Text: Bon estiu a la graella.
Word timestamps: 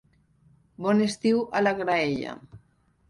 Bon 0.85 1.05
estiu 1.07 1.43
a 1.59 1.61
la 1.67 1.75
graella. 1.83 2.35